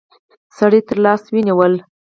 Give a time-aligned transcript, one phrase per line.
[0.57, 1.79] سړي تر لاس ونيوله.